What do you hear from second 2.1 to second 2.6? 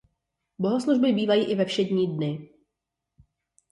dny.